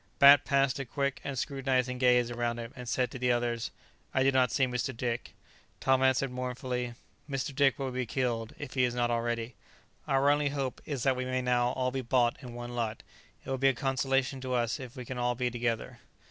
[0.17, 3.69] Bat passed a quick and scrutinizing gaze around him, and said to the others,
[4.15, 4.97] "I do not see Mr.
[4.97, 5.35] Dick."
[5.79, 6.95] Tom answered mournfully,
[7.29, 7.53] "Mr.
[7.53, 9.53] Dick will be killed, if he is not dead already.
[10.07, 13.03] Our only hope is that we may now all be bought in one lot;
[13.45, 15.99] it will be a consolation to us if we can be all together."